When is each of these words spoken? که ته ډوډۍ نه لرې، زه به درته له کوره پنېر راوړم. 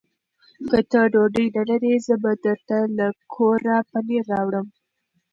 که 0.67 0.79
ته 0.91 1.01
ډوډۍ 1.11 1.47
نه 1.55 1.63
لرې، 1.69 1.93
زه 2.05 2.15
به 2.23 2.31
درته 2.45 2.77
له 2.97 3.07
کوره 3.33 3.77
پنېر 3.89 4.23
راوړم. 4.31 4.67